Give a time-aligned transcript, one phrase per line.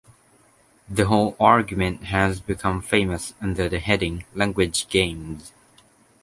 [0.89, 5.51] The whole argument has become famous under the heading 'language games'.